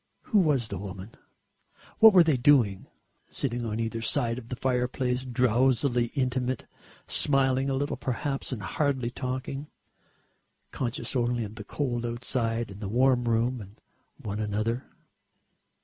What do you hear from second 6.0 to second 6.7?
intimate,